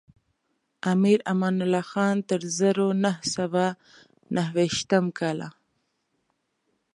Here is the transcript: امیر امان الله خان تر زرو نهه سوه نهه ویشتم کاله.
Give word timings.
امیر 0.93 1.19
امان 1.31 1.55
الله 1.65 1.83
خان 1.91 2.15
تر 2.29 2.41
زرو 2.57 2.87
نهه 3.03 3.21
سوه 3.35 3.65
نهه 4.35 4.51
ویشتم 4.55 5.05
کاله. 5.17 5.49